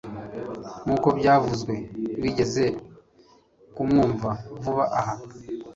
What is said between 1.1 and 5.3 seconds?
byavuzwe, wigeze kumwumva vuba aha?